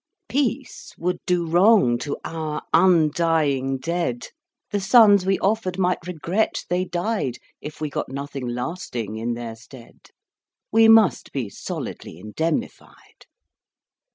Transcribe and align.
Peace 0.27 0.95
would 0.97 1.19
do 1.27 1.45
wrong 1.45 1.99
to 1.99 2.17
our 2.25 2.63
undying 2.73 3.77
dead, 3.77 4.29
The 4.71 4.79
sons 4.79 5.27
we 5.27 5.37
offered 5.37 5.77
might 5.77 6.07
regret 6.07 6.65
they 6.71 6.85
died 6.85 7.37
If 7.61 7.79
we 7.79 7.91
got 7.91 8.09
nothing 8.09 8.47
lasting 8.47 9.17
in 9.17 9.35
their 9.35 9.55
stead. 9.55 10.07
We 10.71 10.87
must 10.87 11.31
be 11.31 11.49
solidly 11.51 12.17
indemnified. 12.17 13.27